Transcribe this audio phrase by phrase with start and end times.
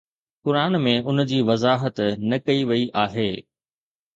[0.45, 1.95] قرآن ۾ ان جي وضاحت
[2.29, 3.31] نه ڪئي وئي آهي